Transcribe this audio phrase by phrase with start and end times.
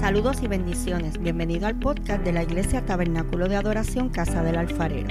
[0.00, 1.18] Saludos y bendiciones.
[1.18, 5.08] Bienvenido al podcast de la Iglesia Tabernáculo de Adoración Casa del Alfarero.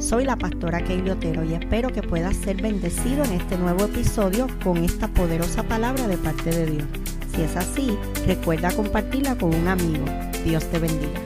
[0.00, 4.46] Soy la pastora Keili Otero y espero que puedas ser bendecido en este nuevo episodio
[4.62, 6.88] con esta poderosa palabra de parte de Dios.
[7.34, 10.04] Si es así, recuerda compartirla con un amigo.
[10.44, 11.20] Dios te bendiga.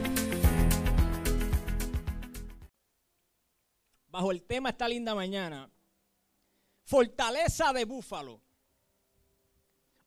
[4.09, 5.71] Bajo el tema esta linda mañana,
[6.84, 8.41] fortaleza de búfalo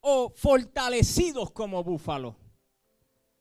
[0.01, 2.46] o fortalecidos como búfalo.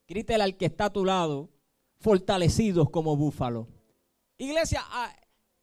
[0.07, 1.51] Grítele al que está a tu lado,
[1.99, 3.69] fortalecidos como búfalo.
[4.39, 5.15] Iglesia, ah,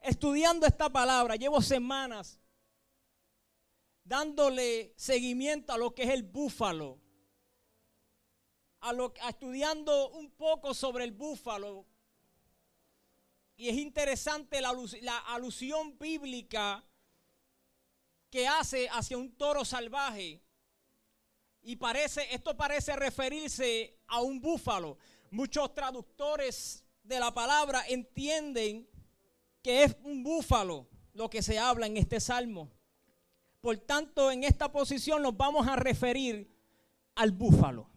[0.01, 2.39] estudiando esta palabra, llevo semanas
[4.03, 6.99] dándole seguimiento a lo que es el búfalo,
[8.81, 11.85] a, lo, estudiando un poco sobre el búfalo.
[13.55, 16.83] Y es interesante la alusión bíblica
[18.29, 20.42] que hace hacia un toro salvaje.
[21.63, 24.97] Y parece, esto parece referirse a un búfalo.
[25.31, 28.87] Muchos traductores de la palabra entienden
[29.61, 32.69] que es un búfalo lo que se habla en este salmo.
[33.61, 36.53] Por tanto, en esta posición nos vamos a referir
[37.15, 37.89] al búfalo.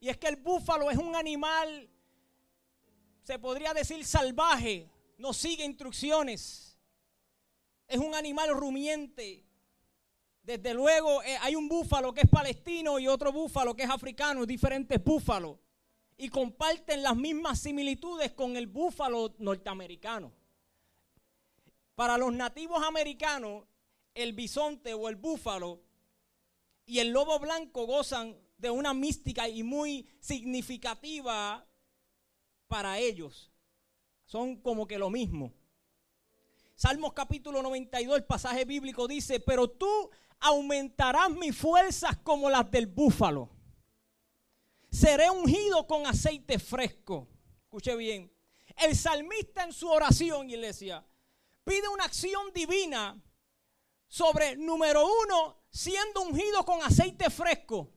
[0.00, 1.88] Y es que el búfalo es un animal,
[3.22, 6.76] se podría decir salvaje, no sigue instrucciones.
[7.86, 9.45] Es un animal rumiente,
[10.46, 14.46] desde luego eh, hay un búfalo que es palestino y otro búfalo que es africano,
[14.46, 15.58] diferentes búfalos.
[16.16, 20.32] Y comparten las mismas similitudes con el búfalo norteamericano.
[21.96, 23.64] Para los nativos americanos,
[24.14, 25.82] el bisonte o el búfalo
[26.86, 31.66] y el lobo blanco gozan de una mística y muy significativa
[32.68, 33.50] para ellos.
[34.26, 35.52] Son como que lo mismo.
[36.76, 42.86] Salmos capítulo 92, el pasaje bíblico dice, pero tú aumentarás mis fuerzas como las del
[42.86, 43.50] búfalo.
[44.90, 47.28] Seré ungido con aceite fresco.
[47.64, 48.32] Escuche bien.
[48.76, 51.04] El salmista en su oración, iglesia,
[51.64, 53.20] pide una acción divina
[54.06, 57.92] sobre, número uno, siendo ungido con aceite fresco.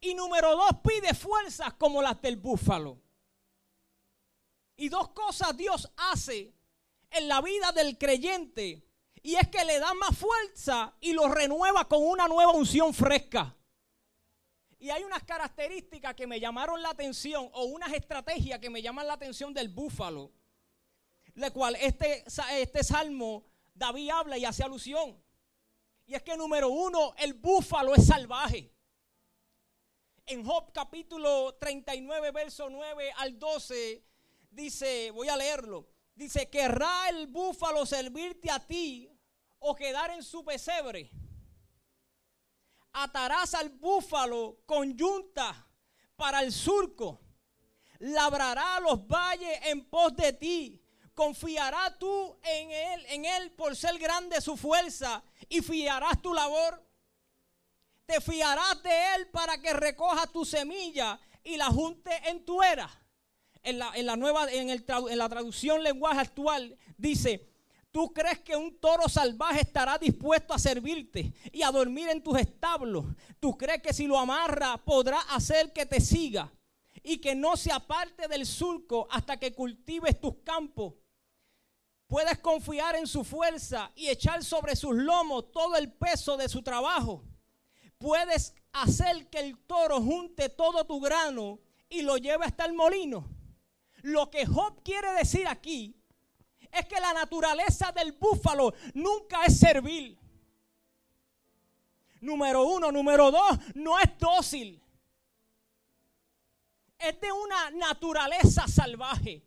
[0.00, 3.00] Y número dos, pide fuerzas como las del búfalo.
[4.76, 6.54] Y dos cosas Dios hace
[7.10, 8.85] en la vida del creyente
[9.26, 13.56] y es que le da más fuerza y lo renueva con una nueva unción fresca.
[14.78, 19.04] Y hay unas características que me llamaron la atención o unas estrategias que me llaman
[19.04, 20.30] la atención del búfalo,
[21.34, 22.22] la cual este,
[22.52, 23.44] este salmo
[23.74, 25.20] David habla y hace alusión.
[26.06, 28.72] Y es que número uno, el búfalo es salvaje.
[30.24, 34.04] En Job capítulo 39, verso 9 al 12,
[34.50, 39.10] dice, voy a leerlo, dice, querrá el búfalo servirte a ti
[39.58, 41.10] o quedar en su pesebre.
[42.92, 45.66] Atarás al búfalo con yunta
[46.16, 47.20] para el surco.
[47.98, 50.82] Labrará los valles en pos de ti.
[51.14, 56.82] Confiará tú en él, en él por ser grande su fuerza y fiarás tu labor.
[58.04, 62.88] Te fiarás de él para que recoja tu semilla y la junte en tu era.
[63.62, 67.48] En la, en la nueva, en, el, en la traducción lenguaje actual dice,
[67.96, 72.38] ¿Tú crees que un toro salvaje estará dispuesto a servirte y a dormir en tus
[72.38, 73.06] establos?
[73.40, 76.52] ¿Tú crees que si lo amarra podrá hacer que te siga
[77.02, 80.92] y que no se aparte del surco hasta que cultives tus campos?
[82.06, 86.60] Puedes confiar en su fuerza y echar sobre sus lomos todo el peso de su
[86.60, 87.24] trabajo.
[87.96, 93.26] Puedes hacer que el toro junte todo tu grano y lo lleve hasta el molino.
[94.02, 95.96] Lo que Job quiere decir aquí
[96.78, 100.18] es que la naturaleza del búfalo nunca es servil.
[102.20, 104.82] Número uno, número dos, no es dócil.
[106.98, 109.42] Es de una naturaleza salvaje.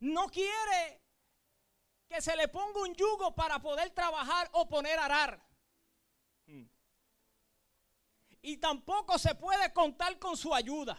[0.00, 1.00] No quiere
[2.08, 5.40] que se le ponga un yugo para poder trabajar o poner arar.
[8.42, 10.98] Y tampoco se puede contar con su ayuda.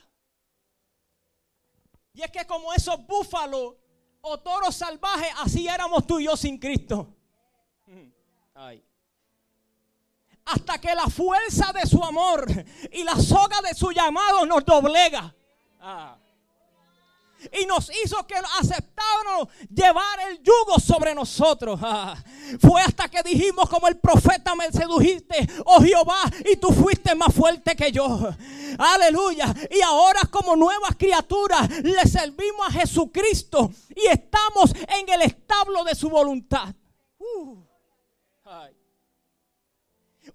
[2.13, 3.75] Y es que como esos búfalos
[4.21, 7.07] o toros salvajes, así éramos tú y yo sin Cristo.
[10.45, 12.45] Hasta que la fuerza de su amor
[12.91, 15.33] y la soga de su llamado nos doblega.
[15.79, 16.17] Ah
[17.61, 21.79] y nos hizo que aceptáramos llevar el yugo sobre nosotros.
[22.61, 26.21] Fue hasta que dijimos como el profeta me sedujiste, oh Jehová,
[26.51, 28.33] y tú fuiste más fuerte que yo.
[28.77, 29.53] Aleluya.
[29.69, 35.95] Y ahora como nuevas criaturas le servimos a Jesucristo y estamos en el establo de
[35.95, 36.73] su voluntad.
[37.17, 37.61] Uh.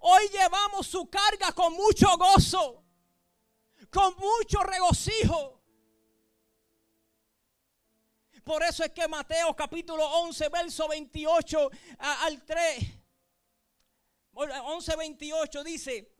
[0.01, 2.85] Hoy llevamos su carga con mucho gozo,
[3.91, 5.56] con mucho regocijo.
[8.47, 12.85] Por eso es que Mateo capítulo 11, verso 28 al 3,
[14.35, 16.15] 11, 28 dice,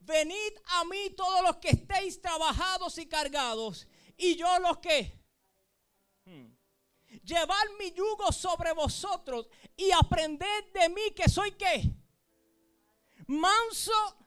[0.00, 3.88] venid a mí todos los que estéis trabajados y cargados,
[4.18, 5.18] y yo los que...
[6.26, 6.48] Hmm,
[7.24, 11.82] llevar mi yugo sobre vosotros y aprended de mí que soy qué?
[13.26, 14.18] Manso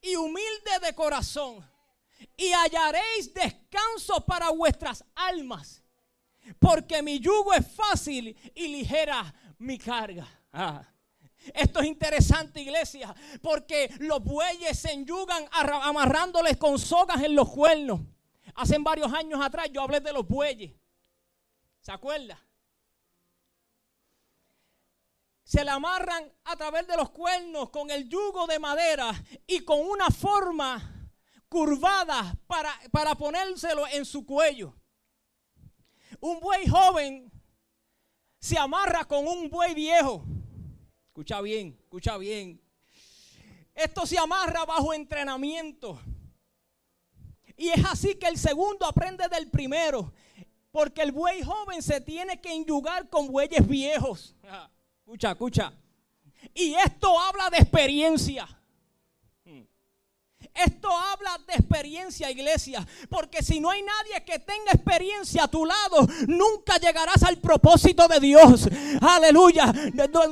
[0.00, 1.68] y humilde de corazón.
[2.36, 5.79] Y hallaréis descanso para vuestras almas.
[6.58, 10.26] Porque mi yugo es fácil y ligera mi carga.
[10.52, 10.84] Ah.
[11.54, 18.00] Esto es interesante, iglesia, porque los bueyes se enyugan amarrándoles con sogas en los cuernos.
[18.54, 20.72] Hace varios años atrás yo hablé de los bueyes.
[21.80, 22.38] ¿Se acuerda?
[25.42, 29.10] Se le amarran a través de los cuernos con el yugo de madera
[29.46, 31.10] y con una forma
[31.48, 34.79] curvada para, para ponérselo en su cuello.
[36.20, 37.32] Un buey joven
[38.38, 40.22] se amarra con un buey viejo.
[41.08, 42.60] Escucha bien, escucha bien.
[43.74, 46.00] Esto se amarra bajo entrenamiento.
[47.56, 50.12] Y es así que el segundo aprende del primero.
[50.70, 54.34] Porque el buey joven se tiene que enyugar con bueyes viejos.
[55.00, 55.72] Escucha, escucha.
[56.54, 58.46] Y esto habla de experiencia.
[60.54, 62.86] Esto habla de experiencia, iglesia.
[63.08, 68.06] Porque si no hay nadie que tenga experiencia a tu lado, nunca llegarás al propósito
[68.08, 68.68] de Dios.
[69.00, 69.72] Aleluya.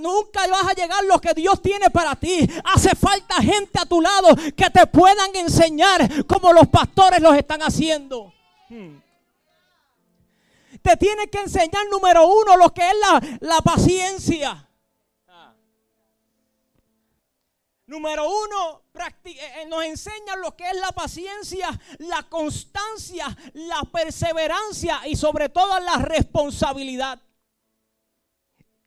[0.00, 2.48] Nunca vas a llegar lo que Dios tiene para ti.
[2.64, 7.62] Hace falta gente a tu lado que te puedan enseñar como los pastores los están
[7.62, 8.32] haciendo.
[8.68, 8.98] Hmm.
[10.82, 14.67] Te tiene que enseñar, número uno, lo que es la, la paciencia.
[17.88, 18.82] Número uno,
[19.24, 25.48] eh, eh, nos enseña lo que es la paciencia, la constancia, la perseverancia y sobre
[25.48, 27.18] todo la responsabilidad.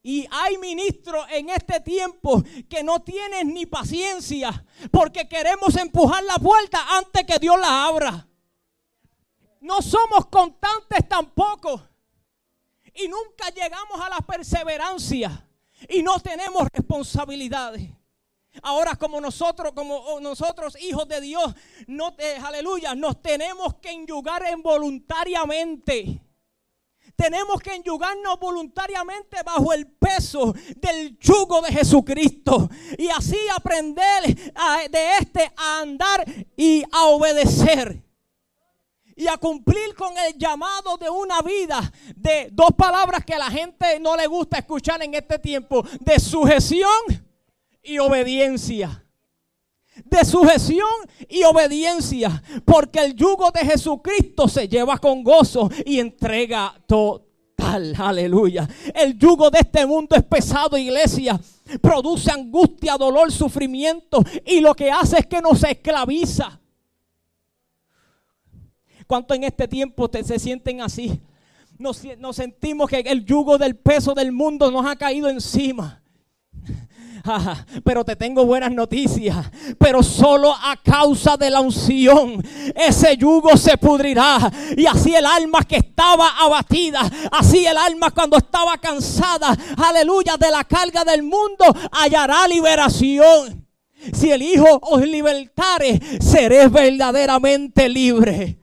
[0.03, 6.37] Y hay ministros en este tiempo que no tienen ni paciencia porque queremos empujar la
[6.37, 8.27] puerta antes que Dios la abra.
[9.61, 11.81] No somos constantes tampoco.
[12.93, 15.47] Y nunca llegamos a la perseverancia.
[15.89, 18.00] Y no tenemos responsabilidades.
[18.61, 21.53] Ahora como nosotros, como nosotros hijos de Dios,
[21.87, 26.21] no, aleluya, nos tenemos que enyugar involuntariamente.
[27.15, 32.69] Tenemos que enyugarnos voluntariamente bajo el peso del yugo de Jesucristo.
[32.97, 34.35] Y así aprender
[34.89, 36.25] de este a andar
[36.57, 38.03] y a obedecer.
[39.15, 43.51] Y a cumplir con el llamado de una vida de dos palabras que a la
[43.51, 45.83] gente no le gusta escuchar en este tiempo.
[45.99, 47.30] De sujeción
[47.83, 49.05] y obediencia.
[50.05, 50.87] De sujeción
[51.27, 52.41] y obediencia.
[52.65, 57.93] Porque el yugo de Jesucristo se lleva con gozo y entrega total.
[57.97, 58.67] Aleluya.
[58.95, 61.39] El yugo de este mundo es pesado, iglesia.
[61.81, 64.23] Produce angustia, dolor, sufrimiento.
[64.45, 66.59] Y lo que hace es que nos esclaviza.
[69.05, 71.19] ¿Cuánto en este tiempo se sienten así?
[71.77, 76.00] Nos, nos sentimos que el yugo del peso del mundo nos ha caído encima
[77.83, 79.37] pero te tengo buenas noticias.
[79.77, 82.43] Pero solo a causa de la unción
[82.75, 84.51] ese yugo se pudrirá.
[84.77, 87.01] Y así el alma que estaba abatida,
[87.31, 93.67] así el alma cuando estaba cansada, aleluya, de la carga del mundo, hallará liberación.
[94.13, 98.60] Si el Hijo os libertare, seréis verdaderamente libre.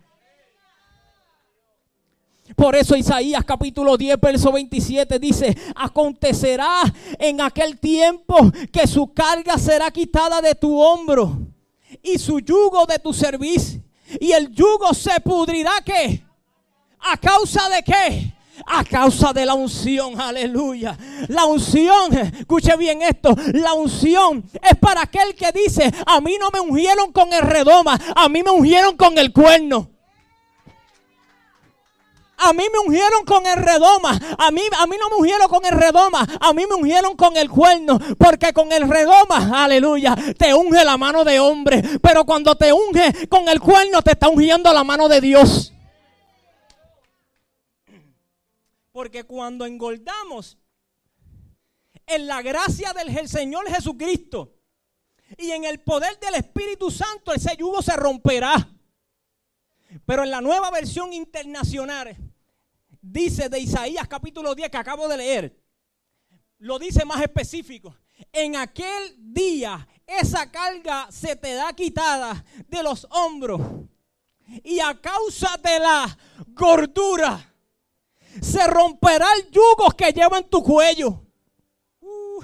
[2.58, 6.82] Por eso Isaías capítulo 10, verso 27 dice, acontecerá
[7.16, 11.38] en aquel tiempo que su carga será quitada de tu hombro
[12.02, 13.80] y su yugo de tu servicio.
[14.18, 16.24] Y el yugo se pudrirá que
[16.98, 18.34] ¿A causa de qué?
[18.66, 20.98] a causa de la unción, aleluya.
[21.28, 26.50] La unción, escuche bien esto, la unción es para aquel que dice, a mí no
[26.50, 29.92] me ungieron con el redoma, a mí me ungieron con el cuerno.
[32.40, 34.18] A mí me ungieron con el redoma.
[34.38, 36.24] A mí, a mí no me ungieron con el redoma.
[36.40, 37.98] A mí me ungieron con el cuerno.
[38.16, 41.82] Porque con el redoma, aleluya, te unge la mano de hombre.
[42.00, 45.72] Pero cuando te unge con el cuerno, te está ungiendo la mano de Dios.
[48.92, 50.58] Porque cuando engordamos
[52.06, 54.54] en la gracia del Señor Jesucristo
[55.36, 58.54] y en el poder del Espíritu Santo, ese yugo se romperá.
[60.06, 62.16] Pero en la nueva versión internacional
[63.12, 65.62] dice de Isaías capítulo 10 que acabo de leer,
[66.58, 67.96] lo dice más específico.
[68.32, 73.60] En aquel día esa carga se te da quitada de los hombros.
[74.64, 77.54] Y a causa de la gordura,
[78.40, 81.22] se romperá el yugo que lleva en tu cuello.
[82.00, 82.40] Uh,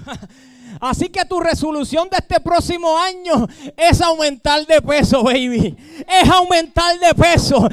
[0.79, 5.75] así que tu resolución de este próximo año es aumentar de peso, baby.
[6.07, 7.67] Es aumentar de peso.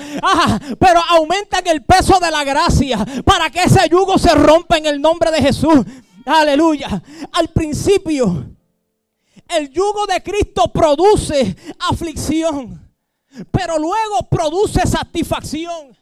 [0.79, 4.87] Pero aumenta en el peso de la gracia para que ese yugo se rompa en
[4.87, 5.85] el nombre de Jesús.
[6.25, 7.03] Aleluya.
[7.33, 8.47] Al principio,
[9.49, 12.91] el yugo de Cristo produce aflicción,
[13.51, 15.97] pero luego produce satisfacción.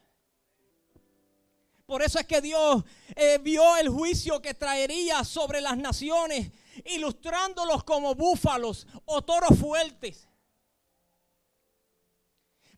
[1.87, 2.85] Por eso es que Dios
[3.17, 6.53] eh, vio el juicio que traería sobre las naciones,
[6.85, 10.29] ilustrándolos como búfalos o toros fuertes.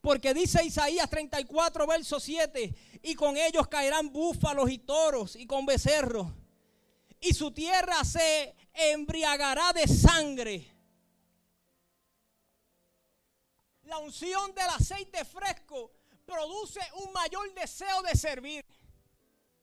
[0.01, 5.65] Porque dice Isaías 34, verso 7, y con ellos caerán búfalos y toros y con
[5.65, 6.27] becerros,
[7.21, 10.69] y su tierra se embriagará de sangre.
[13.85, 15.93] La unción del aceite fresco
[16.25, 18.65] produce un mayor deseo de servir,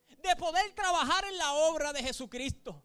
[0.08, 2.82] de poder trabajar en la obra de Jesucristo.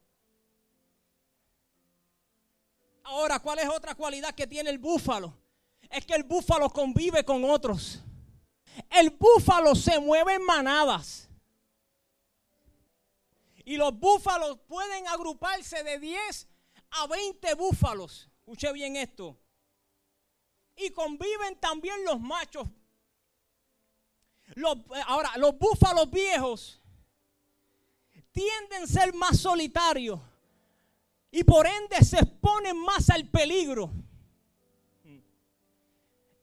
[3.05, 5.37] Ahora, ¿cuál es otra cualidad que tiene el búfalo?
[5.91, 8.01] Es que el búfalo convive con otros.
[8.91, 11.29] El búfalo se mueve en manadas.
[13.65, 16.49] Y los búfalos pueden agruparse de 10
[16.91, 18.31] a 20 búfalos.
[18.39, 19.39] Escuche bien esto.
[20.77, 22.67] Y conviven también los machos.
[25.07, 26.81] ahora, los búfalos viejos
[28.33, 30.19] tienden a ser más solitarios
[31.35, 33.91] y por ende se exponen más al peligro.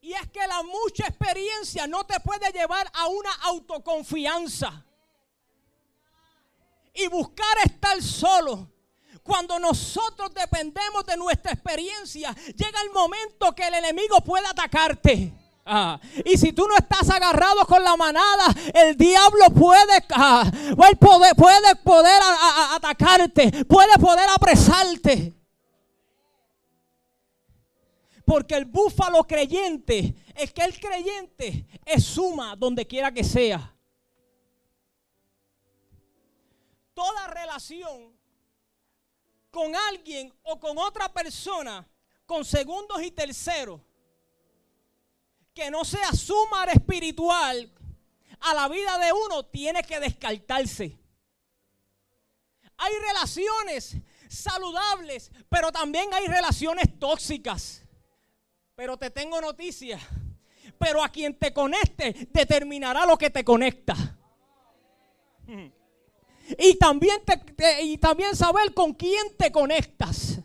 [0.01, 4.85] Y es que la mucha experiencia no te puede llevar a una autoconfianza
[6.93, 8.69] y buscar estar solo.
[9.23, 15.31] Cuando nosotros dependemos de nuestra experiencia, llega el momento que el enemigo puede atacarte.
[15.73, 20.51] Ah, y si tú no estás agarrado con la manada, el diablo puede, ah,
[20.99, 21.33] puede,
[21.75, 22.21] poder
[22.75, 25.33] atacarte, puede poder apresarte.
[28.25, 33.71] Porque el búfalo creyente, es que el creyente es suma donde quiera que sea.
[37.01, 38.15] toda relación
[39.49, 41.87] con alguien o con otra persona,
[42.27, 43.81] con segundos y terceros,
[45.53, 47.71] que no sea sumar espiritual
[48.39, 50.97] a la vida de uno, tiene que descartarse.
[52.77, 57.83] Hay relaciones saludables, pero también hay relaciones tóxicas.
[58.75, 60.01] Pero te tengo noticias.
[60.79, 63.95] Pero a quien te conecte determinará lo que te conecta.
[66.57, 67.21] Y también,
[67.83, 70.39] y también saber con quién te conectas.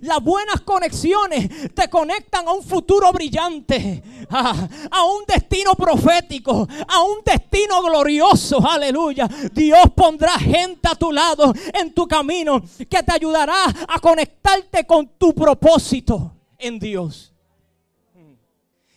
[0.00, 7.18] Las buenas conexiones te conectan a un futuro brillante, a, un destino profético, a un
[7.24, 8.66] destino glorioso.
[8.66, 9.28] Aleluya.
[9.52, 15.08] Dios pondrá gente a tu lado en tu camino que te ayudará a conectarte con
[15.18, 17.32] tu propósito en Dios.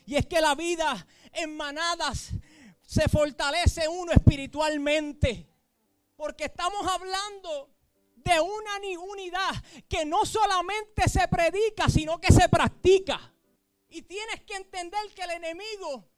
[0.06, 2.32] Y es que la vida en manadas
[2.86, 5.50] se fortalece uno espiritualmente.
[6.16, 7.75] Porque estamos hablando
[8.26, 9.54] de una unidad
[9.88, 13.32] que no solamente se predica, sino que se practica.
[13.88, 16.10] Y tienes que entender que el enemigo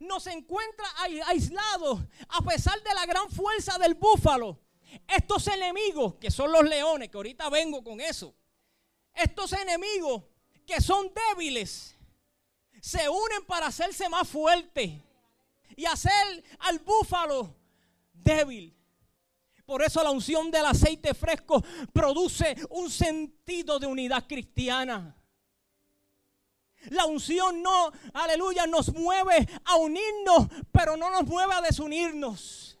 [0.00, 0.86] nos encuentra
[1.26, 4.60] aislados a pesar de la gran fuerza del búfalo.
[5.08, 8.34] Estos enemigos, que son los leones, que ahorita vengo con eso,
[9.14, 10.22] estos enemigos
[10.66, 11.96] que son débiles,
[12.80, 14.92] se unen para hacerse más fuertes
[15.74, 17.56] y hacer al búfalo
[18.12, 18.76] débil.
[19.64, 25.16] Por eso la unción del aceite fresco produce un sentido de unidad cristiana.
[26.90, 32.78] La unción no, aleluya, nos mueve a unirnos, pero no nos mueve a desunirnos.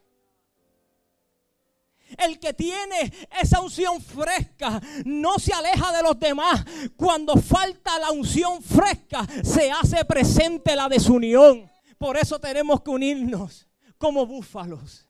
[2.18, 6.64] El que tiene esa unción fresca no se aleja de los demás.
[6.96, 11.70] Cuando falta la unción fresca, se hace presente la desunión.
[11.98, 15.03] Por eso tenemos que unirnos como búfalos.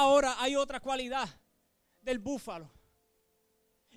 [0.00, 1.28] Ahora hay otra cualidad
[2.00, 2.70] del búfalo.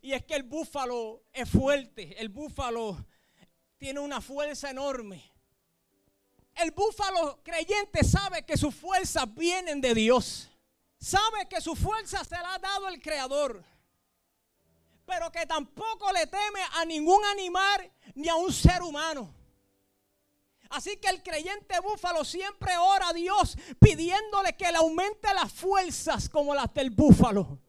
[0.01, 2.19] Y es que el búfalo es fuerte.
[2.19, 3.05] El búfalo
[3.77, 5.24] tiene una fuerza enorme.
[6.55, 10.50] El búfalo creyente sabe que sus fuerzas vienen de Dios.
[11.00, 13.63] Sabe que su fuerza se la ha dado el Creador.
[15.05, 19.33] Pero que tampoco le teme a ningún animal ni a un ser humano.
[20.74, 26.27] Así que el creyente búfalo siempre ora a Dios pidiéndole que le aumente las fuerzas
[26.27, 27.60] como las del búfalo.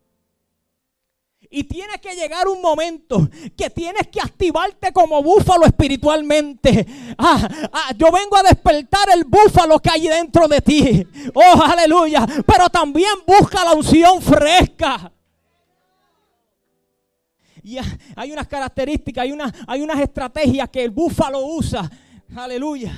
[1.51, 6.87] Y tiene que llegar un momento que tienes que activarte como búfalo espiritualmente.
[7.19, 11.07] Ah, ah, yo vengo a despertar el búfalo que hay dentro de ti.
[11.35, 12.27] Oh, aleluya.
[12.47, 15.13] Pero también busca la unción fresca.
[17.63, 17.77] Y
[18.17, 21.91] hay unas características, hay, hay unas estrategias que el búfalo usa.
[22.37, 22.93] Aleluya.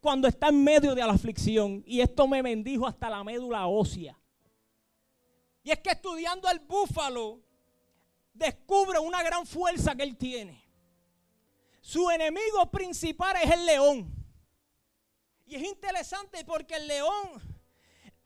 [0.00, 1.82] Cuando está en medio de la aflicción.
[1.86, 4.18] Y esto me bendijo hasta la médula ósea.
[5.62, 7.40] Y es que estudiando el búfalo,
[8.32, 10.64] descubre una gran fuerza que él tiene.
[11.80, 14.14] Su enemigo principal es el león.
[15.46, 17.42] Y es interesante porque el león,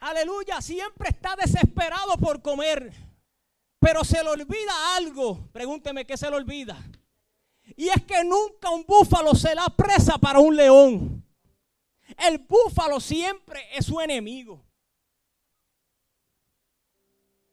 [0.00, 2.92] aleluya, siempre está desesperado por comer.
[3.78, 5.48] Pero se le olvida algo.
[5.52, 6.80] Pregúnteme qué se le olvida.
[7.76, 11.24] Y es que nunca un búfalo será presa para un león.
[12.18, 14.64] El búfalo siempre es su enemigo.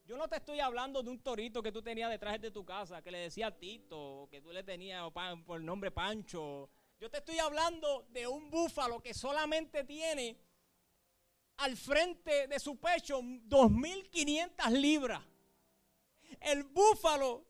[0.06, 3.02] Yo no te estoy hablando de un torito que tú tenías detrás de tu casa,
[3.02, 5.04] que le decía Tito, que tú le tenías
[5.46, 6.70] por el nombre Pancho.
[7.00, 10.36] Yo te estoy hablando de un búfalo que solamente tiene
[11.58, 15.22] al frente de su pecho 2.500 libras.
[16.42, 17.46] El búfalo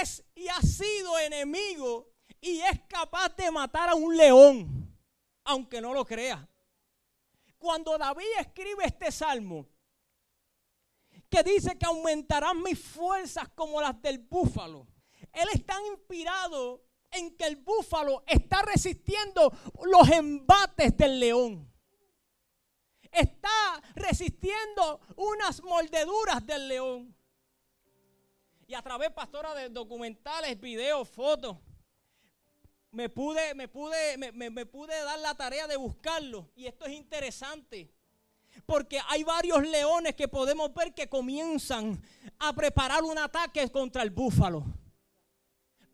[0.00, 4.96] es y ha sido enemigo y es capaz de matar a un león,
[5.44, 6.48] aunque no lo crea.
[7.58, 9.66] Cuando David escribe este salmo,
[11.28, 14.86] que dice que aumentarán mis fuerzas como las del búfalo.
[15.32, 21.72] Él está inspirado en que el búfalo está resistiendo los embates del león.
[23.10, 27.17] Está resistiendo unas mordeduras del león.
[28.68, 31.56] Y a través, pastora, de documentales, videos, fotos,
[32.90, 36.50] me pude, me pude, me pude dar la tarea de buscarlo.
[36.54, 37.90] Y esto es interesante.
[38.66, 42.02] Porque hay varios leones que podemos ver que comienzan
[42.38, 44.64] a preparar un ataque contra el búfalo.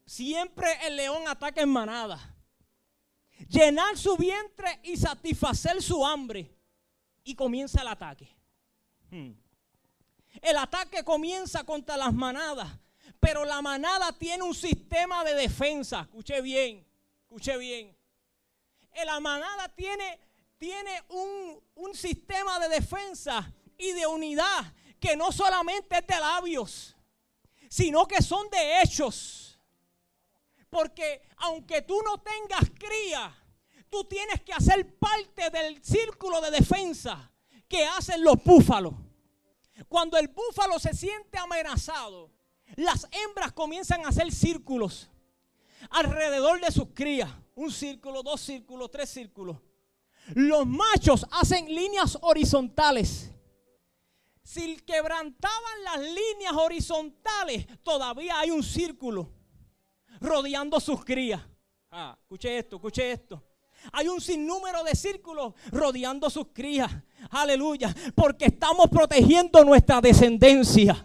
[0.05, 2.19] Siempre el león ataca en manada.
[3.49, 6.51] Llenar su vientre y satisfacer su hambre.
[7.23, 8.29] Y comienza el ataque.
[9.11, 9.44] Hmm.
[10.45, 12.69] El ataque comienza contra las manadas.
[13.19, 16.03] Pero la manada tiene un sistema de defensa.
[16.03, 16.87] Escuche bien,
[17.25, 17.97] escuche bien.
[19.07, 20.21] La manada tiene
[20.65, 26.97] tiene un, sistema de defensa y de unidad que no solamente es de labios,
[27.69, 29.61] sino que son de hechos.
[30.71, 33.33] Porque aunque tú no tengas cría,
[33.91, 37.31] tú tienes que hacer parte del círculo de defensa
[37.69, 38.95] que hacen los búfalos.
[39.89, 42.31] Cuando el búfalo se siente amenazado,
[42.77, 45.11] las hembras comienzan a hacer círculos
[45.91, 47.31] alrededor de sus crías.
[47.55, 49.59] Un círculo, dos círculos, tres círculos.
[50.35, 53.31] Los machos hacen líneas horizontales.
[54.43, 59.31] Si quebrantaban las líneas horizontales, todavía hay un círculo
[60.21, 61.41] rodeando sus crías.
[61.91, 63.43] Ah, escuche esto, escuche esto.
[63.93, 66.91] Hay un sinnúmero de círculos rodeando sus crías.
[67.31, 67.95] Aleluya.
[68.15, 71.05] Porque estamos protegiendo nuestra descendencia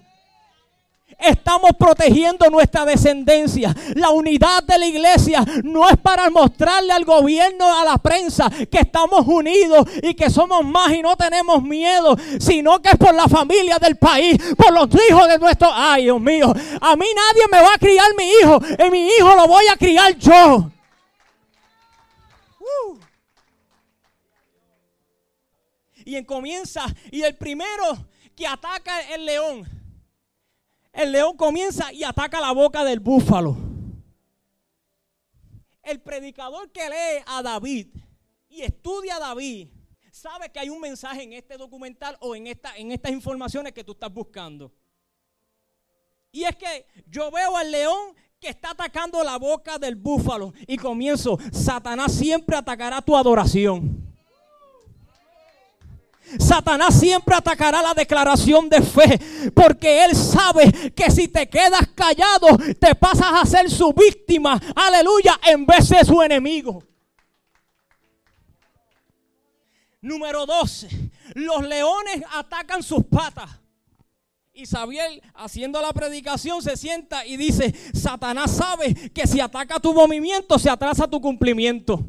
[1.20, 3.76] estamos protegiendo nuestra descendencia.
[3.96, 8.80] La unidad de la iglesia no es para mostrarle al gobierno, a la prensa, que
[8.80, 13.28] estamos unidos y que somos más y no tenemos miedo, sino que es por la
[13.28, 15.70] familia del país, por los hijos de nuestro...
[15.72, 19.36] Ay, Dios mío, a mí nadie me va a criar mi hijo, y mi hijo
[19.36, 20.72] lo voy a criar yo.
[22.60, 23.09] Uh.
[26.18, 29.80] Y comienza, y el primero que ataca el león
[30.94, 33.56] el león comienza y ataca la boca del búfalo.
[35.84, 37.88] El predicador que lee a David
[38.50, 39.70] y estudia a David
[40.12, 43.84] sabe que hay un mensaje en este documental o en, esta, en estas informaciones que
[43.84, 44.74] tú estás buscando.
[46.32, 50.78] Y es que yo veo al león que está atacando la boca del búfalo y
[50.78, 54.09] comienzo, Satanás siempre atacará tu adoración.
[56.38, 62.58] Satanás siempre atacará la declaración de fe, porque él sabe que si te quedas callado,
[62.80, 66.84] te pasas a ser su víctima, aleluya, en vez de su enemigo.
[70.02, 70.88] Número 12,
[71.36, 73.50] los leones atacan sus patas.
[74.54, 74.66] Y
[75.36, 80.70] haciendo la predicación, se sienta y dice, Satanás sabe que si ataca tu movimiento, se
[80.70, 82.04] atrasa tu cumplimiento.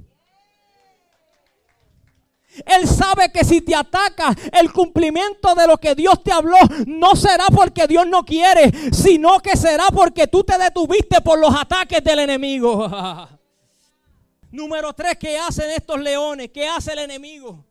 [2.66, 7.14] Él sabe que si te ataca el cumplimiento de lo que Dios te habló, no
[7.14, 12.02] será porque Dios no quiere, sino que será porque tú te detuviste por los ataques
[12.02, 12.88] del enemigo.
[14.50, 16.50] Número tres, ¿qué hacen estos leones?
[16.50, 17.64] ¿Qué hace el enemigo?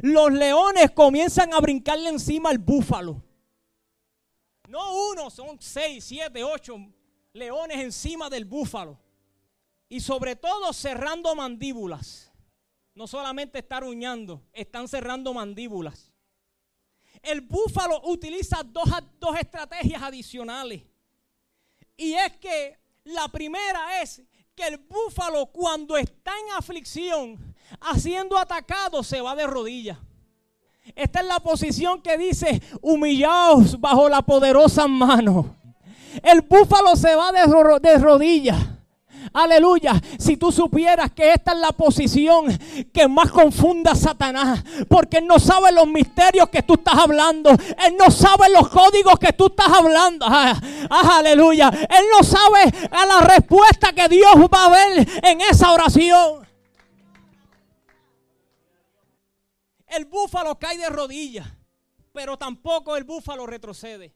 [0.00, 3.22] Los leones comienzan a brincarle encima al búfalo.
[4.68, 6.78] No uno, son seis, siete, ocho
[7.34, 8.98] leones encima del búfalo.
[9.90, 12.31] Y sobre todo cerrando mandíbulas.
[12.94, 16.12] No solamente estar uñando, están cerrando mandíbulas.
[17.22, 18.88] El búfalo utiliza dos,
[19.40, 20.82] estrategias adicionales.
[21.96, 24.22] Y es que la primera es
[24.54, 29.98] que el búfalo cuando está en aflicción, haciendo atacado, se va de rodillas.
[30.94, 35.56] Esta es la posición que dice, humillaos bajo la poderosa mano.
[36.22, 38.58] El búfalo se va de rodillas.
[39.32, 40.00] Aleluya.
[40.18, 42.46] Si tú supieras que esta es la posición
[42.92, 44.62] que más confunde a Satanás.
[44.88, 47.50] Porque Él no sabe los misterios que tú estás hablando.
[47.50, 50.26] Él no sabe los códigos que tú estás hablando.
[50.28, 51.68] Ah, ah, aleluya.
[51.68, 56.46] Él no sabe a la respuesta que Dios va a ver en esa oración.
[59.86, 61.46] El búfalo cae de rodillas.
[62.12, 64.14] Pero tampoco el búfalo retrocede.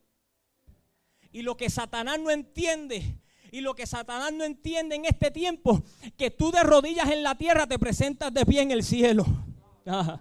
[1.32, 3.18] Y lo que Satanás no entiende
[3.56, 5.82] y lo que Satanás no entiende en este tiempo,
[6.18, 9.24] que tú de rodillas en la tierra te presentas de pie en el cielo.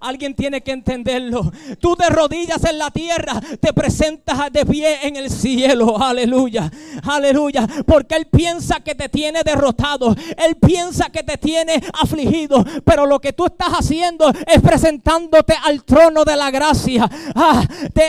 [0.00, 1.50] alguien tiene que entenderlo.
[1.80, 6.02] Tú de rodillas en la tierra te presentas de pie en el cielo.
[6.02, 6.70] Aleluya.
[7.02, 7.66] Aleluya.
[7.86, 10.14] Porque Él piensa que te tiene derrotado.
[10.36, 12.62] Él piensa que te tiene afligido.
[12.84, 17.08] Pero lo que tú estás haciendo es presentándote al trono de la gracia.
[17.34, 17.66] Ah,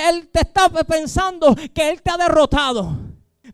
[0.09, 3.12] él te está pensando que Él te ha derrotado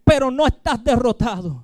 [0.10, 1.64] pero no estás derrotado.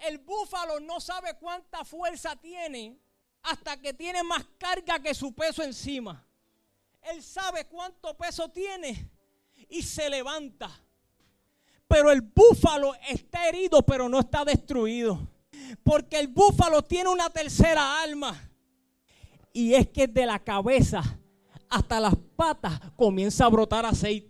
[0.00, 2.98] El búfalo no sabe cuánta fuerza tiene
[3.42, 6.26] hasta que tiene más carga que su peso encima.
[7.02, 9.08] Él sabe cuánto peso tiene
[9.68, 10.70] y se levanta.
[11.86, 15.20] Pero el búfalo está herido, pero no está destruido.
[15.84, 18.36] Porque el búfalo tiene una tercera alma.
[19.52, 21.00] Y es que de la cabeza
[21.68, 24.27] hasta las patas comienza a brotar aceite.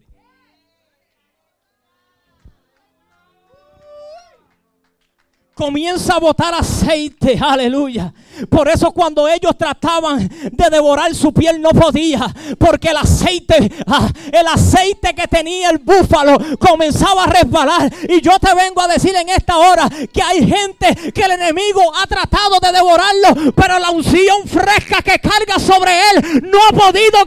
[5.58, 8.14] Comienza a botar aceite, aleluya.
[8.48, 14.08] Por eso cuando ellos trataban de devorar su piel no podía, porque el aceite, ah,
[14.32, 17.92] el aceite que tenía el búfalo comenzaba a resbalar.
[18.08, 21.82] Y yo te vengo a decir en esta hora que hay gente que el enemigo
[21.96, 27.18] ha tratado de devorarlo, pero la unción fresca que carga sobre él no ha podido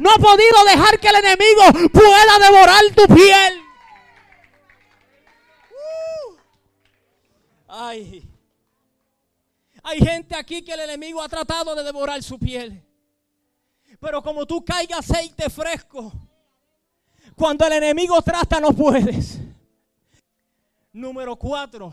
[0.00, 3.63] no ha podido dejar que el enemigo pueda devorar tu piel.
[7.76, 8.22] Ay.
[9.82, 12.80] Hay gente aquí que el enemigo ha tratado de devorar su piel.
[13.98, 16.12] Pero como tú caigas aceite fresco,
[17.34, 19.40] cuando el enemigo trata no puedes.
[20.92, 21.92] Número cuatro.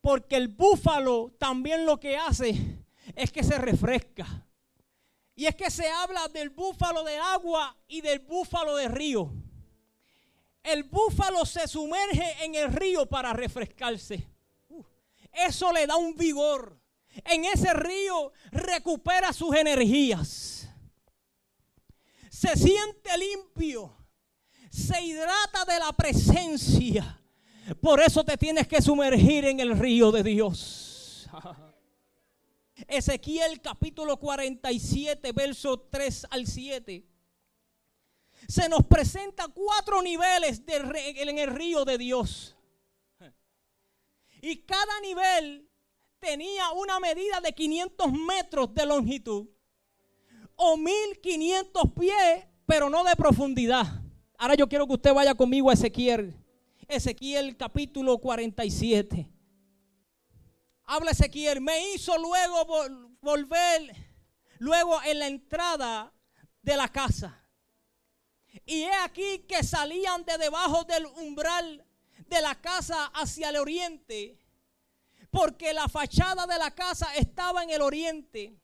[0.00, 2.56] Porque el búfalo también lo que hace
[3.14, 4.26] es que se refresca.
[5.36, 9.32] Y es que se habla del búfalo de agua y del búfalo de río
[10.64, 14.26] el búfalo se sumerge en el río para refrescarse.
[15.30, 16.80] Eso le da un vigor.
[17.24, 20.68] En ese río recupera sus energías.
[22.30, 23.94] Se siente limpio.
[24.70, 27.20] Se hidrata de la presencia.
[27.80, 31.28] Por eso te tienes que sumergir en el río de Dios.
[32.88, 37.13] Ezequiel capítulo 47, verso 3 al 7
[38.48, 42.56] se nos presenta cuatro niveles en el río de Dios.
[44.40, 45.70] Y cada nivel
[46.18, 49.48] tenía una medida de 500 metros de longitud
[50.56, 53.86] o 1500 pies, pero no de profundidad.
[54.36, 56.34] Ahora yo quiero que usted vaya conmigo a Ezequiel.
[56.86, 59.30] Ezequiel capítulo 47.
[60.84, 62.66] Habla Ezequiel, me hizo luego
[63.22, 63.96] volver,
[64.58, 66.12] luego en la entrada
[66.60, 67.43] de la casa
[68.66, 71.84] y he aquí que salían de debajo del umbral
[72.26, 74.38] de la casa hacia el oriente,
[75.30, 78.56] porque la fachada de la casa estaba en el oriente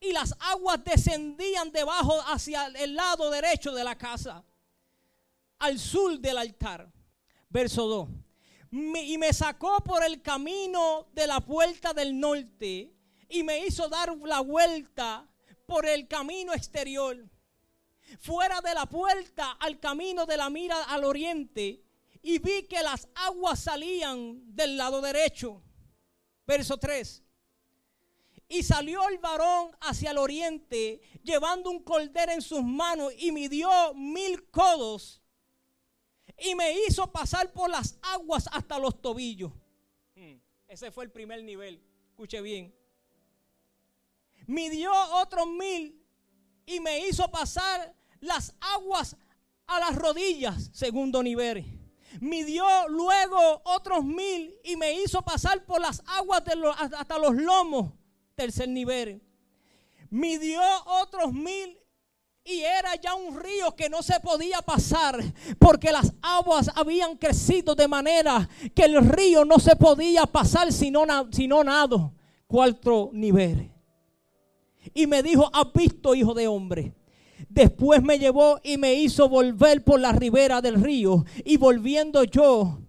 [0.00, 4.44] y las aguas descendían debajo hacia el lado derecho de la casa,
[5.58, 6.90] al sur del altar.
[7.50, 8.08] Verso 2.
[8.72, 12.94] Y me sacó por el camino de la puerta del norte
[13.28, 15.28] y me hizo dar la vuelta
[15.66, 17.28] por el camino exterior
[18.18, 21.82] fuera de la puerta al camino de la mira al oriente
[22.22, 25.62] y vi que las aguas salían del lado derecho.
[26.46, 27.22] Verso 3.
[28.48, 33.94] Y salió el varón hacia el oriente llevando un cordero en sus manos y midió
[33.94, 35.22] mil codos
[36.36, 39.52] y me hizo pasar por las aguas hasta los tobillos.
[40.14, 41.82] Hmm, ese fue el primer nivel.
[42.08, 42.74] Escuche bien.
[44.46, 46.02] Midió otros mil
[46.66, 49.16] y me hizo pasar las aguas
[49.66, 51.64] a las rodillas, segundo nivel.
[52.20, 57.92] Midió luego otros mil y me hizo pasar por las aguas de hasta los lomos,
[58.34, 59.22] tercer nivel.
[60.10, 61.78] Midió otros mil
[62.42, 65.22] y era ya un río que no se podía pasar
[65.58, 71.04] porque las aguas habían crecido de manera que el río no se podía pasar sino,
[71.30, 72.12] sino nado.
[72.48, 73.70] Cuatro niveles.
[74.92, 76.92] Y me dijo, ¿has visto, hijo de hombre?
[77.48, 81.24] Después me llevó y me hizo volver por la ribera del río.
[81.44, 82.80] Y volviendo yo,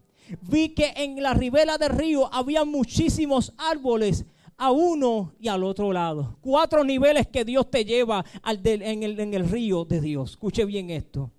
[0.41, 4.25] vi que en la ribera del río había muchísimos árboles
[4.57, 6.37] a uno y al otro lado.
[6.41, 10.31] Cuatro niveles que Dios te lleva al en, el, en el río de Dios.
[10.31, 11.31] Escuche bien esto.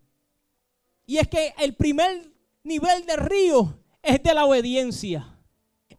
[1.06, 2.32] Y es que el primer
[2.64, 5.38] nivel del río es de la obediencia.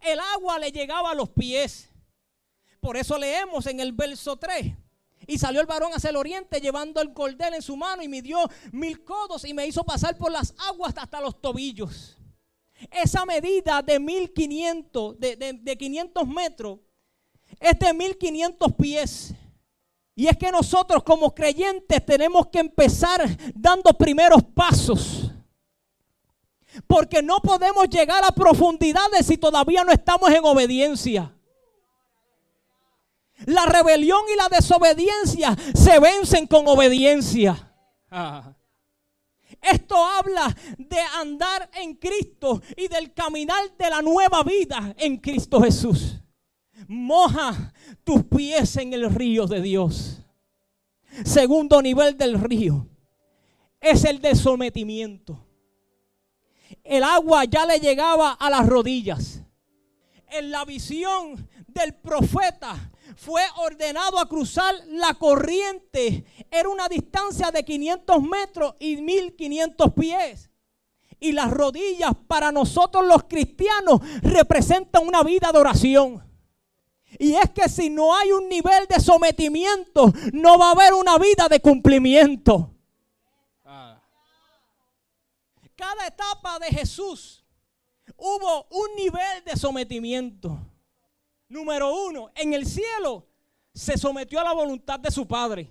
[0.01, 1.89] El agua le llegaba a los pies.
[2.81, 4.75] Por eso leemos en el verso 3.
[5.27, 8.39] Y salió el varón hacia el oriente llevando el cordel en su mano y midió
[8.71, 12.17] mil codos y me hizo pasar por las aguas hasta los tobillos.
[12.91, 16.79] Esa medida de 1500, de, de, de 500 metros,
[17.59, 19.33] es de 1500 pies.
[20.15, 25.31] Y es que nosotros como creyentes tenemos que empezar dando primeros pasos.
[26.87, 31.32] Porque no podemos llegar a profundidades si todavía no estamos en obediencia.
[33.45, 37.73] La rebelión y la desobediencia se vencen con obediencia.
[39.61, 45.61] Esto habla de andar en Cristo y del caminar de la nueva vida en Cristo
[45.61, 46.17] Jesús
[46.87, 50.21] moja tus pies en el río de Dios.
[51.23, 52.87] Segundo nivel del río
[53.79, 55.45] es el de sometimiento.
[56.83, 59.41] El agua ya le llegaba a las rodillas.
[60.27, 66.25] En la visión del profeta fue ordenado a cruzar la corriente.
[66.49, 70.49] Era una distancia de 500 metros y 1500 pies.
[71.19, 76.23] Y las rodillas para nosotros los cristianos representan una vida de oración.
[77.19, 81.17] Y es que si no hay un nivel de sometimiento, no va a haber una
[81.17, 82.71] vida de cumplimiento.
[85.75, 87.43] Cada etapa de Jesús
[88.17, 90.72] hubo un nivel de sometimiento.
[91.53, 93.27] Número uno, en el cielo
[93.75, 95.69] se sometió a la voluntad de su Padre.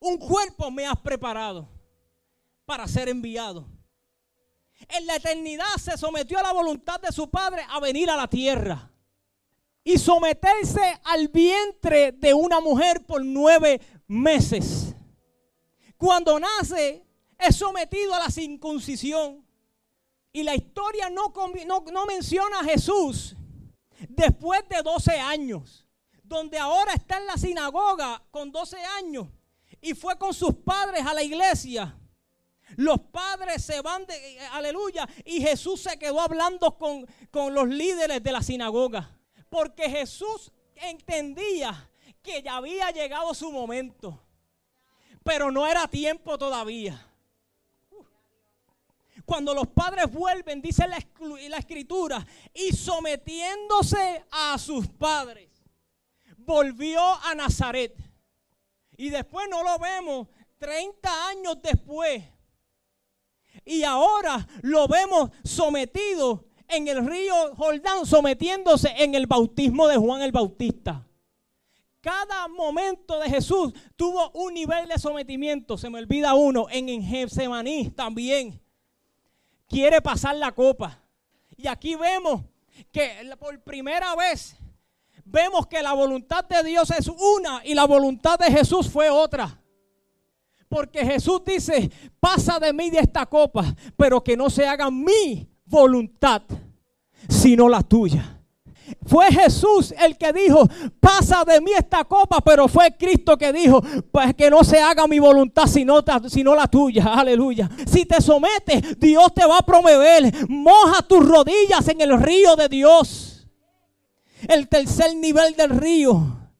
[0.00, 1.68] Un cuerpo me has preparado
[2.64, 3.68] para ser enviado.
[4.88, 8.26] En la eternidad se sometió a la voluntad de su Padre a venir a la
[8.26, 8.90] tierra
[9.84, 14.94] y someterse al vientre de una mujer por nueve meses.
[15.98, 17.04] Cuando nace
[17.38, 19.46] es sometido a la circuncisión.
[20.32, 21.34] Y la historia no,
[21.66, 23.36] no, menciona a Jesús
[24.08, 25.86] después de 12 años,
[26.22, 29.28] donde ahora está en la sinagoga con 12 años
[29.80, 31.96] y fue con sus padres a la iglesia.
[32.76, 38.22] Los padres se van de, aleluya, y Jesús se quedó hablando con, con los líderes
[38.22, 39.18] de la sinagoga.
[39.50, 41.90] Porque Jesús entendía
[42.22, 44.22] que ya había llegado su momento.
[45.22, 47.11] Pero no era tiempo todavía.
[49.24, 50.98] Cuando los padres vuelven, dice la,
[51.56, 55.48] escritura, y sometiéndose a sus padres,
[56.36, 57.96] volvió a Nazaret.
[58.96, 62.22] Y después no lo vemos 30 años después.
[63.64, 70.22] Y ahora lo vemos sometido en el río Jordán sometiéndose en el bautismo de Juan
[70.22, 71.06] el Bautista.
[72.00, 75.78] Cada momento de Jesús tuvo un nivel de sometimiento.
[75.78, 78.61] Se me olvida uno, en, en también.
[79.72, 81.02] Quiere pasar la copa.
[81.56, 82.42] Y aquí vemos
[82.92, 84.54] que por primera vez
[85.24, 89.58] vemos que la voluntad de Dios es una y la voluntad de Jesús fue otra.
[90.68, 95.48] Porque Jesús dice, pasa de mí de esta copa, pero que no se haga mi
[95.64, 96.42] voluntad,
[97.30, 98.41] sino la tuya.
[99.06, 100.68] Fue Jesús el que dijo,
[101.00, 105.06] pasa de mí esta copa, pero fue Cristo que dijo, pues que no se haga
[105.06, 106.02] mi voluntad sino,
[106.54, 107.04] la tuya.
[107.14, 107.70] Aleluya.
[107.86, 110.32] Si te sometes, Dios te va a promover.
[110.48, 113.48] Moja tus rodillas en el río de Dios.
[114.48, 116.50] El tercer nivel del río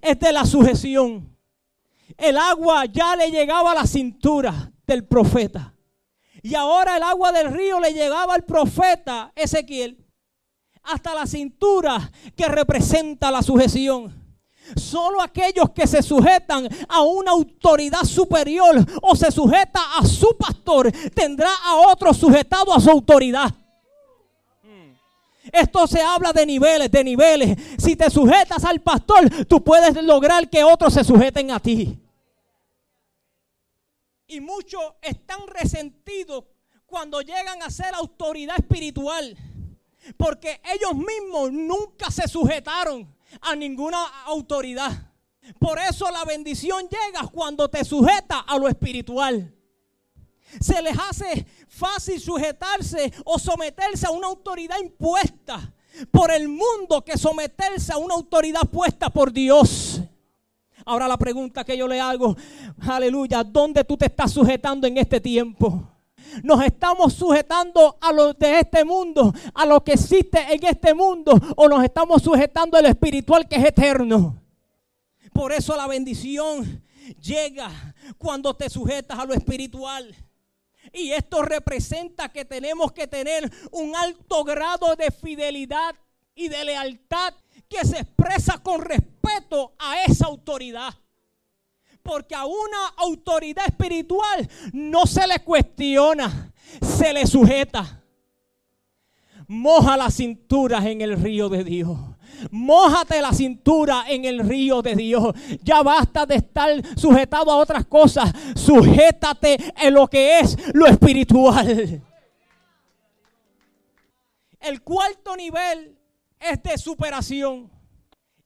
[0.00, 1.36] es de la sujeción.
[2.16, 5.74] El agua ya le llegaba a la cintura del profeta.
[6.42, 10.07] Y ahora el agua del río le llegaba al profeta Ezequiel
[10.88, 14.14] hasta la cintura que representa la sujeción.
[14.76, 20.92] Solo aquellos que se sujetan a una autoridad superior o se sujeta a su pastor
[21.14, 23.54] tendrá a otro sujetado a su autoridad.
[25.50, 27.56] Esto se habla de niveles, de niveles.
[27.78, 31.98] Si te sujetas al pastor, tú puedes lograr que otros se sujeten a ti.
[34.26, 36.44] Y muchos están resentidos
[36.84, 39.36] cuando llegan a ser autoridad espiritual.
[40.16, 44.90] Porque ellos mismos nunca se sujetaron a ninguna autoridad.
[45.58, 49.54] Por eso la bendición llega cuando te sujeta a lo espiritual.
[50.60, 55.74] Se les hace fácil sujetarse o someterse a una autoridad impuesta
[56.10, 60.00] por el mundo que someterse a una autoridad puesta por Dios.
[60.84, 62.36] Ahora la pregunta que yo le hago,
[62.80, 65.86] aleluya, ¿dónde tú te estás sujetando en este tiempo?
[66.42, 71.32] Nos estamos sujetando a lo de este mundo, a lo que existe en este mundo,
[71.56, 74.40] o nos estamos sujetando al espiritual que es eterno.
[75.32, 76.82] Por eso la bendición
[77.20, 77.70] llega
[78.16, 80.14] cuando te sujetas a lo espiritual.
[80.92, 85.94] Y esto representa que tenemos que tener un alto grado de fidelidad
[86.34, 87.34] y de lealtad
[87.68, 90.94] que se expresa con respeto a esa autoridad.
[92.08, 98.02] Porque a una autoridad espiritual no se le cuestiona, se le sujeta.
[99.46, 101.98] Moja las cinturas en el río de Dios.
[102.50, 105.34] Mójate la cintura en el río de Dios.
[105.62, 108.32] Ya basta de estar sujetado a otras cosas.
[108.56, 112.02] Sujétate en lo que es lo espiritual.
[114.60, 115.94] El cuarto nivel
[116.40, 117.70] es de superación.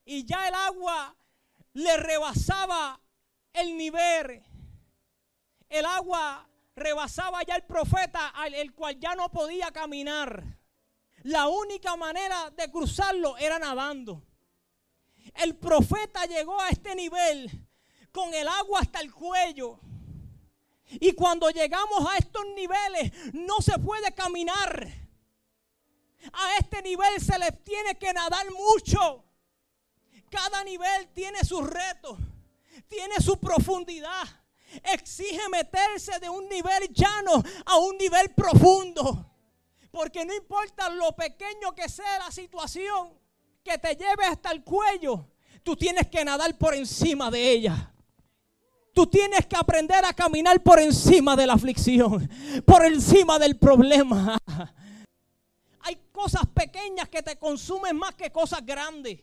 [0.03, 1.15] Y ya el agua
[1.71, 2.99] le rebasaba
[3.53, 4.43] el nivel.
[5.69, 10.43] El agua rebasaba ya el profeta, el cual ya no podía caminar.
[11.23, 14.23] La única manera de cruzarlo era nadando.
[15.35, 17.49] El profeta llegó a este nivel
[18.11, 19.79] con el agua hasta el cuello.
[20.85, 24.87] Y cuando llegamos a estos niveles no se puede caminar.
[26.31, 29.23] A este nivel se le tiene que nadar mucho.
[30.29, 32.17] Cada nivel tiene sus retos,
[32.87, 34.23] tiene su profundidad.
[34.91, 39.29] Exige meterse de un nivel llano a un nivel profundo.
[39.91, 43.13] Porque no importa lo pequeño que sea la situación
[43.63, 45.27] que te lleve hasta el cuello,
[45.63, 47.93] tú tienes que nadar por encima de ella.
[48.93, 52.29] Tú tienes que aprender a caminar por encima de la aflicción,
[52.65, 54.37] por encima del problema.
[55.79, 59.19] Hay cosas pequeñas que te consumen más que cosas grandes.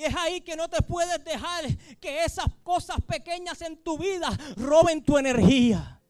[0.00, 1.64] Es ahí que no te puedes dejar
[2.00, 6.00] que esas cosas pequeñas en tu vida roben tu energía.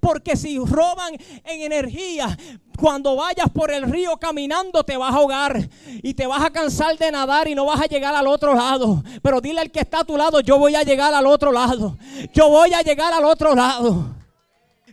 [0.00, 2.36] Porque si roban en energía,
[2.78, 5.66] cuando vayas por el río caminando te vas a ahogar
[6.02, 9.02] y te vas a cansar de nadar y no vas a llegar al otro lado.
[9.22, 11.96] Pero dile al que está a tu lado, yo voy a llegar al otro lado.
[12.34, 14.14] Yo voy a llegar al otro lado.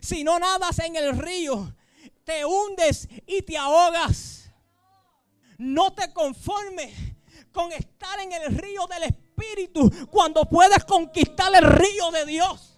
[0.00, 1.74] Si no nadas en el río,
[2.24, 4.50] te hundes y te ahogas.
[5.58, 7.13] No te conformes
[7.54, 12.72] con estar en el río del Espíritu cuando puedes conquistar el río de Dios.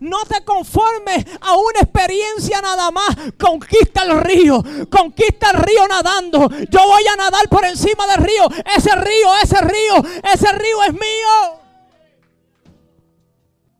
[0.00, 3.16] No te conformes a una experiencia nada más.
[3.38, 4.62] Conquista el río.
[4.90, 6.48] Conquista el río nadando.
[6.70, 8.48] Yo voy a nadar por encima del río.
[8.76, 11.60] Ese río, ese río, ese río es mío.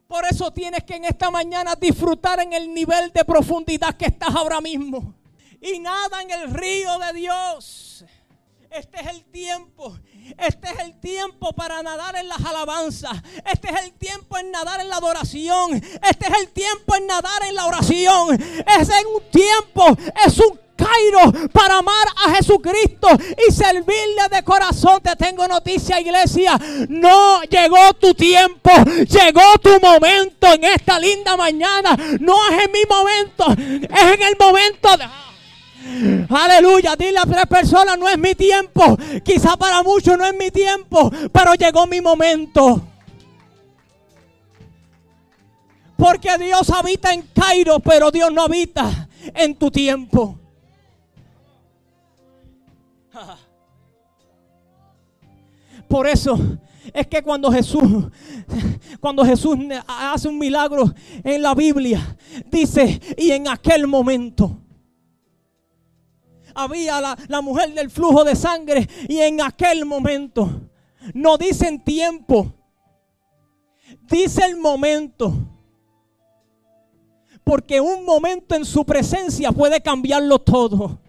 [0.07, 4.35] Por eso tienes que en esta mañana disfrutar en el nivel de profundidad que estás
[4.35, 5.15] ahora mismo.
[5.61, 8.05] Y nada en el río de Dios.
[8.71, 9.97] Este es el tiempo.
[10.37, 13.17] Este es el tiempo para nadar en las alabanzas.
[13.51, 15.75] Este es el tiempo en nadar en la adoración.
[15.75, 18.35] Este es el tiempo en nadar en la oración.
[18.35, 23.09] Es en un tiempo, es un Cairo para amar a Jesucristo
[23.49, 25.01] y servirle de corazón.
[25.03, 26.57] Te tengo noticia, iglesia.
[26.89, 31.97] No llegó tu tiempo, llegó tu momento en esta linda mañana.
[32.21, 33.47] No es en mi momento,
[33.93, 35.28] es en el momento de.
[36.29, 38.97] Aleluya, dile a tres personas, no es mi tiempo.
[39.25, 42.83] Quizá para muchos no es mi tiempo, pero llegó mi momento.
[45.97, 50.39] Porque Dios habita en Cairo, pero Dios no habita en tu tiempo.
[55.89, 56.39] Por eso
[56.93, 57.83] es que cuando Jesús,
[59.01, 60.93] cuando Jesús hace un milagro
[61.25, 62.17] en la Biblia,
[62.51, 64.59] dice, y en aquel momento
[66.59, 70.69] había la, mujer del flujo de sangre y en aquel momento,
[71.15, 72.53] no dicen tiempo,
[74.11, 75.33] dice el momento.
[77.45, 81.01] Porque un momento en su presencia puede cambiarlo todo.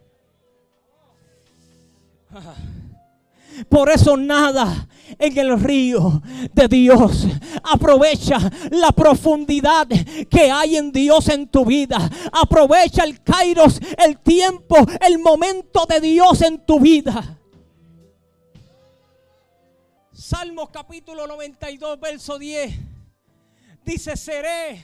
[3.68, 4.88] Por eso nada
[5.18, 6.22] en el río
[6.54, 7.28] de Dios.
[7.64, 8.38] Aprovecha
[8.72, 9.88] la profundidad
[10.30, 12.10] que hay en Dios en tu vida.
[12.32, 17.40] Aprovecha el kairos, el tiempo, el momento de Dios en tu vida.
[20.12, 22.76] Salmos capítulo 92, verso 10.
[23.84, 24.84] Dice, seré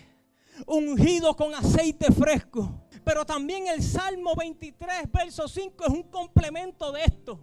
[0.65, 2.85] ungido con aceite fresco.
[3.03, 7.39] Pero también el Salmo 23, verso 5 es un complemento de esto.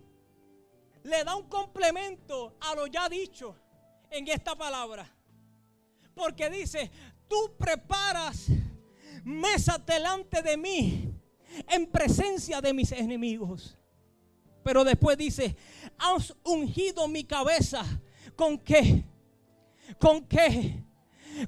[1.05, 3.57] Le da un complemento a lo ya dicho
[4.11, 5.11] en esta palabra.
[6.14, 6.90] Porque dice,
[7.28, 8.46] tú preparas
[9.24, 11.14] mesa delante de mí
[11.68, 13.76] en presencia de mis enemigos.
[14.62, 15.57] Pero después dice,
[15.98, 17.84] has ungido mi cabeza
[18.36, 19.05] con qué?
[19.98, 20.84] ¿Con qué?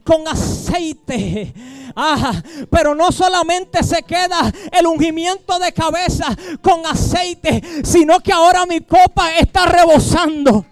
[0.03, 1.53] Con aceite.
[1.97, 8.67] Ah, pero no solamente se queda el ungimiento de cabeza con aceite, sino que ahora
[8.67, 10.67] mi copa está rebosando.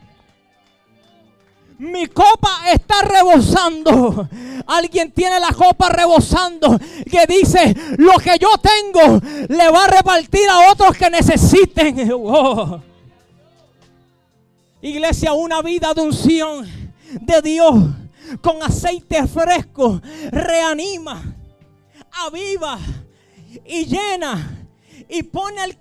[1.78, 4.28] Mi copa está rebosando.
[4.66, 6.78] Alguien tiene la copa rebosando
[7.10, 11.96] que dice, lo que yo tengo le va a repartir a otros que necesiten.
[14.82, 16.68] Iglesia, una vida de unción
[17.20, 17.74] de Dios
[18.40, 20.00] con aceite fresco
[20.30, 21.22] reanima,
[22.26, 22.78] aviva
[23.64, 24.68] y llena
[25.08, 25.76] y pone al,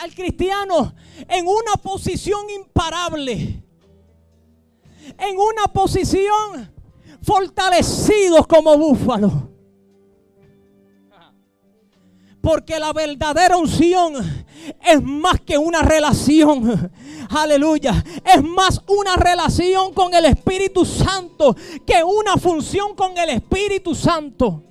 [0.00, 0.94] al cristiano
[1.28, 3.64] en una posición imparable
[5.18, 6.72] en una posición
[7.22, 9.32] fortalecidos como búfalos.
[12.44, 14.46] Porque la verdadera unción
[14.84, 16.92] es más que una relación.
[17.30, 18.04] Aleluya.
[18.22, 24.62] Es más una relación con el Espíritu Santo que una función con el Espíritu Santo.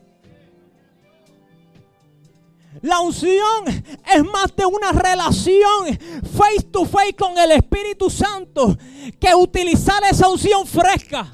[2.84, 5.98] La unción es más de una relación
[6.32, 8.78] face to face con el Espíritu Santo
[9.20, 11.34] que utilizar esa unción fresca.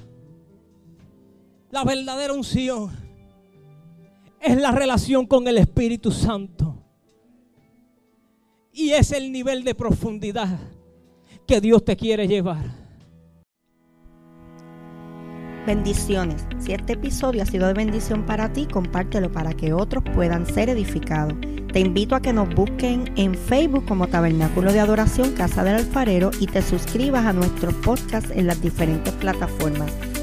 [1.69, 3.09] La verdadera unción
[4.41, 6.75] es la relación con el Espíritu Santo.
[8.71, 10.59] Y es el nivel de profundidad
[11.45, 12.79] que Dios te quiere llevar.
[15.65, 16.45] Bendiciones.
[16.59, 20.69] Si este episodio ha sido de bendición para ti, compártelo para que otros puedan ser
[20.69, 21.33] edificados.
[21.71, 26.31] Te invito a que nos busquen en Facebook como Tabernáculo de Adoración Casa del Alfarero
[26.39, 30.09] y te suscribas a nuestros podcasts en las diferentes plataformas.